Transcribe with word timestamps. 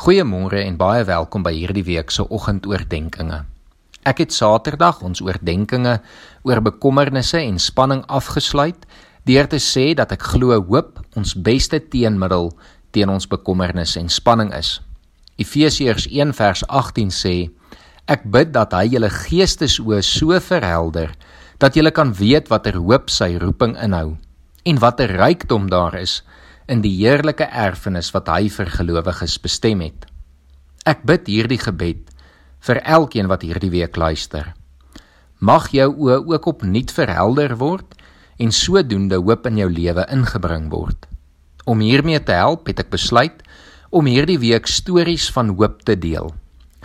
Goeiemôre 0.00 0.62
en 0.64 0.78
baie 0.80 1.02
welkom 1.04 1.42
by 1.44 1.50
hierdie 1.52 1.82
week 1.84 2.08
se 2.08 2.24
oggendoordenkings. 2.24 3.42
Ek 4.08 4.22
het 4.22 4.32
Saterdag 4.32 5.02
ons 5.04 5.20
oordeenkings 5.20 6.00
oor 6.48 6.62
bekommernisse 6.64 7.36
en 7.36 7.58
spanning 7.60 8.00
afgesluit 8.08 8.86
deur 9.28 9.50
te 9.52 9.60
sê 9.60 9.90
dat 9.92 10.14
ek 10.16 10.24
glo 10.30 10.56
hoop 10.56 11.02
ons 11.20 11.34
beste 11.36 11.82
teenmiddel 11.92 12.48
teen 12.96 13.12
ons 13.12 13.28
bekommernis 13.28 13.98
en 14.00 14.08
spanning 14.08 14.54
is. 14.56 14.78
Efesiërs 15.36 16.08
1 16.08 16.32
vers 16.32 16.64
18 16.64 17.12
sê: 17.12 17.36
Ek 18.08 18.24
bid 18.24 18.56
dat 18.56 18.72
hy 18.72 18.94
julle 18.94 19.12
geestesoë 19.12 20.00
so 20.00 20.40
verhelder 20.40 21.12
dat 21.60 21.76
julle 21.76 21.92
kan 21.92 22.16
weet 22.16 22.48
watter 22.48 22.80
hoop 22.80 23.12
sy 23.12 23.34
roeping 23.36 23.76
inhou 23.76 24.16
en 24.64 24.80
watter 24.80 25.12
rykdom 25.20 25.68
daar 25.68 26.00
is 26.00 26.22
in 26.70 26.84
die 26.84 26.92
heerlike 27.00 27.48
erfenis 27.50 28.12
wat 28.14 28.28
hy 28.30 28.46
vir 28.54 28.68
gelowiges 28.70 29.34
bestem 29.42 29.82
het. 29.82 30.06
Ek 30.86 31.02
bid 31.08 31.26
hierdie 31.26 31.58
gebed 31.58 32.06
vir 32.66 32.78
elkeen 32.86 33.30
wat 33.30 33.42
hierdie 33.42 33.72
week 33.72 33.98
luister. 33.98 34.52
Mag 35.40 35.70
jou 35.74 35.88
oë 35.90 36.20
ook 36.30 36.46
opnuut 36.52 36.92
verhelder 36.94 37.56
word 37.58 37.96
en 38.38 38.54
sodoende 38.54 39.18
hoop 39.18 39.48
in 39.50 39.58
jou 39.58 39.70
lewe 39.72 40.04
ingebring 40.14 40.68
word. 40.70 41.08
Om 41.66 41.82
hiermee 41.82 42.20
te 42.22 42.38
help, 42.38 42.70
het 42.70 42.84
ek 42.84 42.92
besluit 42.94 43.42
om 43.90 44.06
hierdie 44.06 44.38
week 44.38 44.70
stories 44.70 45.26
van 45.34 45.56
hoop 45.58 45.82
te 45.82 45.98
deel 45.98 46.30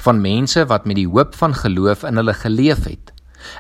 van 0.04 0.20
mense 0.20 0.60
wat 0.68 0.84
met 0.86 0.98
die 1.00 1.08
hoop 1.08 1.36
van 1.40 1.54
geloof 1.56 2.04
in 2.04 2.20
hulle 2.20 2.34
geleef 2.36 2.84
het. 2.84 3.14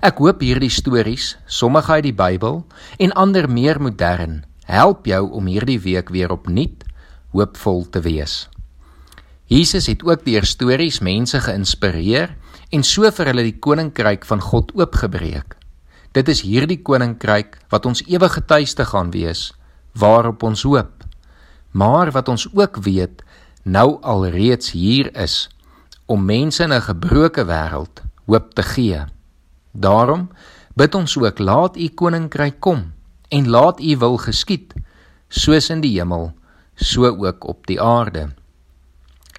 Ek 0.04 0.20
hoop 0.20 0.42
hierdie 0.44 0.72
stories, 0.74 1.36
sommige 1.48 1.94
uit 1.94 2.08
die 2.10 2.16
Bybel 2.16 2.64
en 3.00 3.14
ander 3.16 3.48
meer 3.50 3.80
modern, 3.82 4.44
help 4.66 5.06
jou 5.06 5.30
om 5.32 5.46
hierdie 5.46 5.80
week 5.80 6.10
weer 6.10 6.34
opnuut 6.34 6.84
hoopvol 7.36 7.86
te 7.92 8.02
wees. 8.02 8.46
Jesus 9.46 9.86
het 9.92 10.02
ook 10.04 10.24
deur 10.26 10.46
stories 10.46 11.02
mense 11.06 11.38
geïnspireer 11.46 12.34
en 12.74 12.84
so 12.84 13.10
vir 13.14 13.30
hulle 13.30 13.46
die 13.46 13.60
koninkryk 13.62 14.26
van 14.26 14.42
God 14.42 14.72
oopgebreek. 14.74 15.54
Dit 16.18 16.32
is 16.32 16.42
hierdie 16.48 16.80
koninkryk 16.82 17.60
wat 17.70 17.86
ons 17.86 18.02
ewige 18.08 18.42
tuiste 18.48 18.88
gaan 18.90 19.12
wees, 19.14 19.52
waarop 19.94 20.44
ons 20.48 20.64
hoop. 20.66 21.04
Maar 21.72 22.10
wat 22.16 22.32
ons 22.32 22.48
ook 22.56 22.80
weet, 22.88 23.22
nou 23.64 24.00
alreeds 24.02 24.72
hier 24.72 25.12
is 25.14 25.46
om 26.06 26.26
mense 26.26 26.64
in 26.64 26.74
'n 26.74 26.82
gebroke 26.82 27.46
wêreld 27.46 28.02
hoop 28.26 28.54
te 28.56 28.64
gee. 28.64 29.06
Daarom 29.72 30.30
bid 30.74 30.96
ons 30.96 31.18
ook 31.18 31.40
laat 31.40 31.78
u 31.78 31.88
koninkryk 31.90 32.60
kom 32.60 32.95
en 33.36 33.50
laat 33.50 33.82
u 33.82 33.98
wil 34.04 34.18
geskied 34.24 34.74
soos 35.28 35.70
in 35.74 35.84
die 35.84 35.94
hemel 35.98 36.32
so 36.76 37.12
ook 37.12 37.48
op 37.48 37.68
die 37.68 37.82
aarde. 37.82 38.30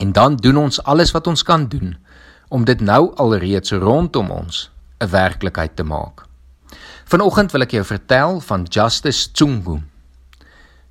En 0.00 0.12
dan 0.12 0.36
doen 0.36 0.56
ons 0.56 0.82
alles 0.82 1.12
wat 1.16 1.26
ons 1.26 1.42
kan 1.42 1.68
doen 1.72 1.96
om 2.48 2.64
dit 2.64 2.80
nou 2.80 3.14
alreeds 3.16 3.72
rondom 3.72 4.30
ons 4.30 4.70
'n 5.00 5.10
werklikheid 5.10 5.76
te 5.76 5.82
maak. 5.82 6.24
Vanoggend 7.04 7.52
wil 7.52 7.62
ek 7.62 7.70
jou 7.70 7.84
vertel 7.84 8.40
van 8.40 8.62
Justice 8.68 9.32
Tsungu 9.32 9.80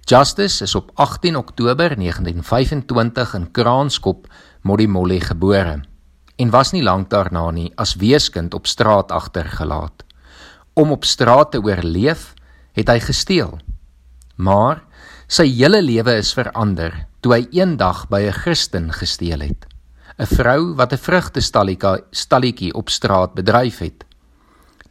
Justice 0.06 0.64
is 0.64 0.75
op 0.75 0.92
18 0.94 1.36
Oktober 1.36 1.97
1925 1.97 3.34
in 3.34 3.52
Kraanskop 3.52 4.28
Modimolle 4.62 5.17
gebore 5.19 5.81
en 6.36 6.50
was 6.53 6.72
nie 6.72 6.84
lank 6.84 7.09
daarna 7.09 7.50
nie 7.52 7.72
as 7.75 7.95
weeskind 7.95 8.53
op 8.53 8.67
straat 8.67 9.12
agtergelaat. 9.12 10.06
Om 10.73 10.92
op 10.92 11.06
straat 11.06 11.52
te 11.52 11.62
oorleef 11.62 12.34
het 12.76 12.92
hy 12.92 13.00
gesteel. 13.00 13.58
Maar 14.36 14.84
sy 15.28 15.48
hele 15.48 15.81
lewe 15.81 16.18
is 16.20 16.34
verander 16.36 17.06
toe 17.23 17.34
hy 17.34 17.48
eendag 17.58 18.06
by 18.12 18.22
'n 18.28 18.40
Christen 18.44 18.92
gesteel 18.94 19.40
het. 19.40 19.66
'n 20.20 20.26
Vrou 20.26 20.76
wat 20.76 20.94
'n 20.94 20.98
vrugtestalletjie 20.98 22.73
op 22.73 22.90
straat 22.90 23.34
bedryf 23.34 23.80
het. 23.80 24.06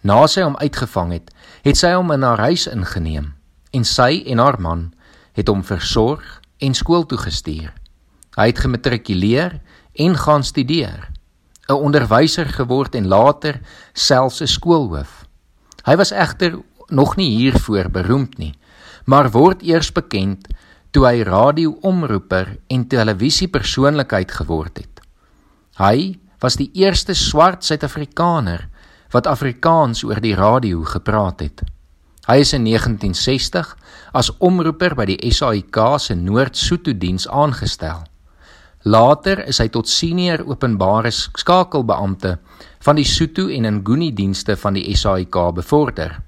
Na 0.01 0.27
sy 0.27 0.43
hom 0.43 0.57
uitgevang 0.57 1.13
het, 1.13 1.31
het 1.63 1.77
sy 1.77 1.93
hom 1.93 2.11
in 2.13 2.23
haar 2.23 2.39
huis 2.39 2.67
ingeneem 2.67 3.35
en 3.71 3.85
sy 3.85 4.23
en 4.27 4.39
haar 4.39 4.61
man 4.61 4.93
het 5.33 5.49
hom 5.49 5.65
versorg 5.65 6.41
en 6.59 6.75
skool 6.75 7.07
toe 7.07 7.19
gestuur. 7.19 7.73
Hy 8.37 8.47
het 8.47 8.59
gematrikuleer 8.59 9.61
en 9.95 10.17
gaan 10.17 10.45
studeer. 10.45 11.11
'n 11.69 11.73
Onderwyser 11.73 12.47
geword 12.47 12.95
en 12.95 13.07
later 13.07 13.61
selfs 13.93 14.41
'n 14.41 14.47
skoolhoof. 14.47 15.25
Hy 15.85 15.97
was 15.97 16.11
egter 16.11 16.59
nog 16.89 17.17
nie 17.17 17.31
hiervoor 17.37 17.91
beroemd 17.91 18.39
nie, 18.39 18.55
maar 19.05 19.31
word 19.31 19.63
eers 19.63 19.93
bekend 19.93 20.49
toe 20.95 21.07
hy 21.09 21.25
radio-omroeper 21.27 22.57
en 22.71 22.87
televisiepersoonlikheid 22.87 24.31
geword 24.31 24.79
het. 24.79 25.01
Hy 25.81 26.15
was 26.43 26.59
die 26.61 26.71
eerste 26.79 27.17
swart 27.19 27.65
Suid-Afrikaner 27.65 28.69
wat 29.15 29.27
Afrikaans 29.31 30.05
oor 30.05 30.21
die 30.23 30.35
radio 30.39 30.85
gepraat 30.87 31.43
het. 31.43 31.63
Hy 32.25 32.39
is 32.41 32.55
in 32.57 32.65
1960 32.65 33.75
as 34.17 34.31
omroeper 34.41 34.95
by 34.97 35.07
die 35.11 35.33
SAIK 35.35 35.79
se 36.01 36.17
Noord-Sotho 36.17 36.95
diens 36.97 37.27
aangestel. 37.29 38.05
Later 38.85 39.43
is 39.49 39.61
hy 39.61 39.69
tot 39.73 39.89
senior 39.89 40.45
openbare 40.49 41.13
skakelbeampte 41.13 42.39
van 42.85 43.01
die 43.01 43.07
Sotho 43.09 43.49
en 43.53 43.69
Nguni 43.81 44.13
dienste 44.17 44.57
van 44.61 44.77
die 44.77 44.97
SAIK 44.97 45.37
bevorder. 45.57 46.21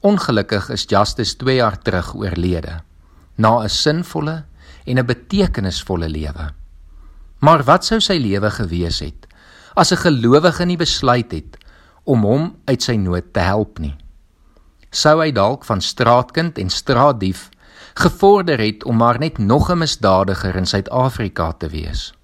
Ongelukkig 0.00 0.70
is 0.72 0.86
Justice 0.88 1.36
2 1.36 1.54
jaar 1.54 1.76
terug 1.78 2.14
oorlede 2.16 2.80
na 3.36 3.62
'n 3.62 3.68
sinvolle 3.68 4.44
en 4.84 4.98
'n 4.98 5.06
betekenisvolle 5.06 6.08
lewe. 6.08 6.52
Maar 7.38 7.64
wat 7.64 7.84
sou 7.84 8.00
sy 8.00 8.16
lewe 8.16 8.50
gewees 8.50 9.00
het 9.00 9.26
as 9.74 9.92
'n 9.92 9.96
gelowige 9.96 10.64
nie 10.64 10.76
besluit 10.76 11.32
het 11.32 11.56
om 12.04 12.22
hom 12.22 12.56
uit 12.64 12.82
sy 12.82 12.96
nood 12.96 13.32
te 13.32 13.40
help 13.40 13.78
nie? 13.78 13.96
Sou 14.90 15.20
hy 15.20 15.32
dalk 15.32 15.64
van 15.64 15.80
straatkind 15.80 16.58
en 16.58 16.70
straatdief 16.70 17.50
gevorder 17.94 18.58
het 18.58 18.84
om 18.84 18.96
maar 18.96 19.18
net 19.18 19.38
nog 19.38 19.70
'n 19.70 19.78
misdadiger 19.78 20.56
in 20.56 20.66
Suid-Afrika 20.66 21.52
te 21.52 21.68
wees? 21.68 22.14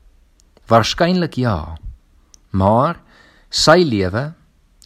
Waarskynlik 0.66 1.34
ja. 1.34 1.76
Maar 2.50 3.00
sy 3.50 3.84
lewe 3.84 4.34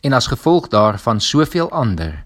en 0.00 0.12
as 0.12 0.26
gevolg 0.26 0.68
daarvan 0.68 1.20
soveel 1.20 1.70
ander 1.70 2.24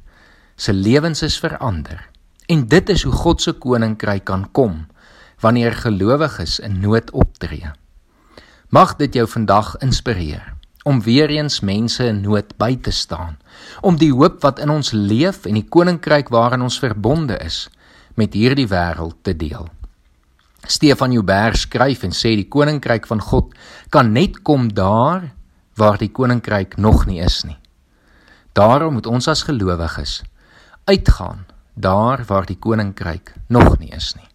se 0.56 0.72
lewens 0.72 1.22
is 1.22 1.38
verander. 1.38 2.10
En 2.46 2.66
dit 2.68 2.88
is 2.88 3.02
hoe 3.02 3.12
God 3.12 3.42
se 3.42 3.52
koninkryk 3.52 4.24
kan 4.24 4.48
kom 4.52 4.86
wanneer 5.40 5.72
gelowiges 5.72 6.58
in 6.58 6.80
nood 6.80 7.10
optree. 7.10 7.70
Mag 8.68 8.96
dit 8.96 9.14
jou 9.14 9.26
vandag 9.28 9.76
inspireer 9.84 10.54
om 10.84 11.00
weer 11.02 11.30
eens 11.32 11.60
mense 11.60 12.04
in 12.04 12.20
nood 12.20 12.50
by 12.60 12.76
te 12.76 12.92
staan, 12.92 13.38
om 13.80 13.96
die 13.96 14.12
hoop 14.12 14.42
wat 14.44 14.58
in 14.60 14.68
ons 14.68 14.92
leef 14.92 15.46
en 15.48 15.56
die 15.56 15.64
koninkryk 15.64 16.28
waarin 16.28 16.64
ons 16.66 16.76
verbonde 16.78 17.38
is 17.40 17.64
met 18.20 18.36
hierdie 18.36 18.68
wêreld 18.68 19.16
te 19.24 19.32
deel. 19.32 19.64
Stefan 20.68 21.12
Joubert 21.12 21.56
skryf 21.60 22.04
en 22.04 22.12
sê 22.12 22.34
die 22.36 22.48
koninkryk 22.52 23.08
van 23.08 23.20
God 23.20 23.56
kan 23.92 24.12
net 24.12 24.42
kom 24.44 24.68
daar 24.76 25.30
waar 25.80 25.98
die 26.00 26.12
koninkryk 26.12 26.76
nog 26.76 27.06
nie 27.08 27.20
is 27.24 27.42
nie. 27.48 27.56
Daarom 28.52 29.00
moet 29.00 29.08
ons 29.08 29.28
as 29.28 29.42
gelowiges 29.48 30.20
uitgaan 30.84 31.46
daar 31.74 32.24
waar 32.24 32.46
die 32.46 32.58
koninkryk 32.58 33.34
nog 33.46 33.78
nie 33.78 33.90
is 33.90 34.14
nie. 34.14 34.28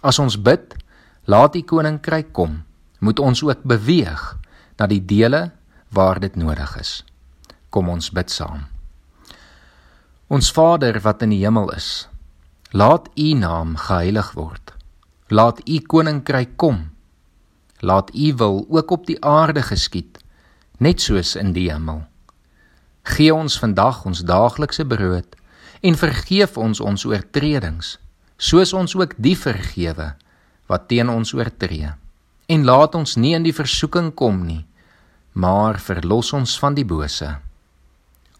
As 0.00 0.18
ons 0.18 0.38
bid, 0.42 0.76
laat 1.24 1.52
die 1.52 1.64
koninkryk 1.64 2.32
kom, 2.32 2.62
moet 2.98 3.18
ons 3.18 3.42
ook 3.42 3.64
beweeg 3.66 4.36
na 4.78 4.86
die 4.86 5.02
dele 5.04 5.50
waar 5.88 6.20
dit 6.20 6.36
nodig 6.36 6.76
is. 6.80 7.02
Kom 7.70 7.88
ons 7.88 8.10
bid 8.10 8.30
saam. 8.30 8.66
Ons 10.26 10.50
Vader 10.52 11.00
wat 11.02 11.22
in 11.22 11.34
die 11.34 11.42
hemel 11.42 11.70
is, 11.74 12.08
laat 12.70 13.08
U 13.14 13.32
naam 13.34 13.76
geheilig 13.76 14.32
word. 14.34 14.72
Laat 15.28 15.60
U 15.66 15.78
koninkryk 15.80 16.56
kom. 16.56 16.90
Laat 17.80 18.14
U 18.14 18.34
wil 18.34 18.66
ook 18.68 18.90
op 18.90 19.06
die 19.06 19.18
aarde 19.24 19.62
geskied, 19.62 20.18
net 20.78 21.00
soos 21.02 21.34
in 21.36 21.52
die 21.52 21.70
hemel. 21.70 22.04
Gee 23.02 23.34
ons 23.34 23.58
vandag 23.58 24.04
ons 24.06 24.22
daaglikse 24.26 24.86
brood 24.86 25.36
en 25.80 25.98
vergeef 25.98 26.56
ons 26.56 26.80
ons 26.80 27.06
oortredings 27.08 27.96
soos 28.36 28.72
ons 28.76 28.96
ook 28.96 29.16
die 29.16 29.36
vergewe 29.36 30.12
wat 30.66 30.88
teen 30.90 31.08
ons 31.08 31.32
oortree. 31.32 31.92
En 32.50 32.64
laat 32.66 32.94
ons 32.94 33.16
nie 33.16 33.34
in 33.38 33.46
die 33.46 33.56
versoeking 33.56 34.12
kom 34.14 34.44
nie 34.46 34.64
maar 35.36 35.80
verlos 35.80 36.32
ons 36.32 36.56
van 36.58 36.76
die 36.76 36.86
bose. 36.88 37.28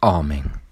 Amen 0.01 0.66